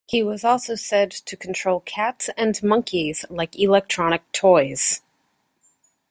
[0.07, 5.01] He was also said to control cats and monkeys like electronic toys.